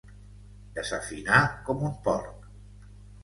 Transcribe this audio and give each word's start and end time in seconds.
Desafinar 0.77 1.43
com 1.67 1.85
un 1.91 1.95
porc. 2.07 2.47